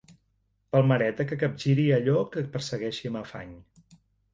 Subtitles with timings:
[0.75, 3.59] Palmereta que capgiri allò que persegueixi amb afany.